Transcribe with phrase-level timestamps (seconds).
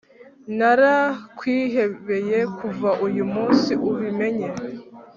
[0.57, 4.47] Narakwihebeye kuva uyu munsi ubimenye